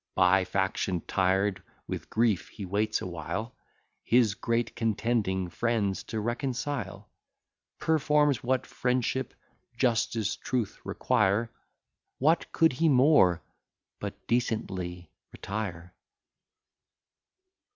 [0.15, 3.55] By faction tired, with grief he waits awhile,
[4.03, 7.11] His great contending friends to reconcile;
[7.77, 9.35] Performs what friendship,
[9.77, 11.51] justice, truth require:
[12.17, 13.43] What could he more,
[13.99, 15.93] but decently retire?